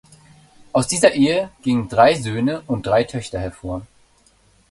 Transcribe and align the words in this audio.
Aus 0.73 0.87
dieser 0.87 1.13
Ehe 1.13 1.51
gingen 1.61 1.87
drei 1.87 2.15
Söhne 2.15 2.63
und 2.65 2.87
drei 2.87 3.03
Töchter 3.03 3.39
hervor. 3.39 3.85